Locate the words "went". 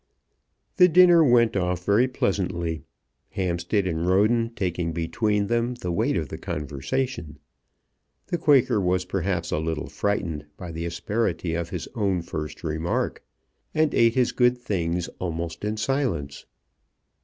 1.23-1.55